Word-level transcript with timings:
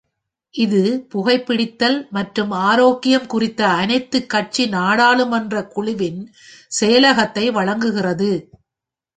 இது 0.55 0.79
புகைபிடித்தல் 1.11 1.97
மற்றும் 2.11 2.51
ஆரோக்கியம் 2.61 3.27
குறித்த 3.27 3.61
அனைத்து 3.75 4.19
கட்சி 4.25 4.65
நாடாளுமன்ற 4.69 5.63
குழுவின் 5.67 6.19
செயலகத்தை 6.71 7.45
வழங்குகிறது. 7.51 8.31